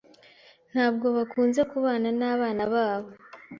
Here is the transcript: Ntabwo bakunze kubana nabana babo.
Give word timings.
Ntabwo 0.71 1.07
bakunze 1.17 1.61
kubana 1.71 2.07
nabana 2.19 2.63
babo. 2.73 3.09